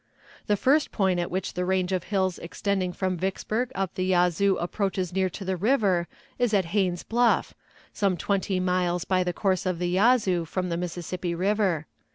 [0.47, 4.55] The first point at which the range of hills extending from Vicksburg up the Yazoo
[4.57, 6.07] approaches near to the river
[6.39, 7.53] is at Haines's Bluff,
[7.93, 11.85] some twenty miles by the course of the Yazoo from the Mississippi River.